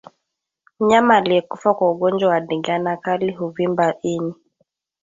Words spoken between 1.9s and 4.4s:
ugonjwa wa ndigana kali huvimba ini